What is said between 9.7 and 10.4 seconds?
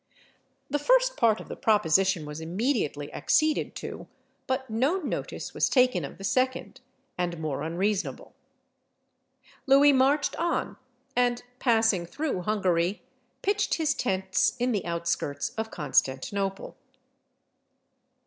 marched